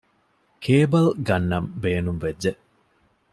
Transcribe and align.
ކޭބަލް 0.63 1.11
ގަންނަން 1.27 1.69
ބޭނުންވެއްޖެ 1.81 2.51